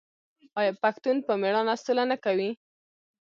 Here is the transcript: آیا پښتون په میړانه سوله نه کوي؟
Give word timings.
آیا 0.59 0.71
پښتون 0.83 1.17
په 1.27 1.33
میړانه 1.41 1.75
سوله 1.83 2.03
نه 2.11 2.17
کوي؟ 2.23 2.49